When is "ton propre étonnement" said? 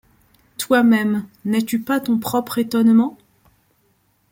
1.99-3.19